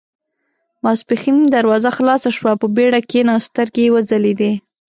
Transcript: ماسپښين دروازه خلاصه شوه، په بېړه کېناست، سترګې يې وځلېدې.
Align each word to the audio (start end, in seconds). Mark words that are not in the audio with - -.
ماسپښين 0.83 1.37
دروازه 1.55 1.89
خلاصه 1.97 2.29
شوه، 2.37 2.51
په 2.61 2.67
بېړه 2.75 2.99
کېناست، 3.11 3.47
سترګې 3.49 3.83
يې 3.85 3.93
وځلېدې. 3.93 4.51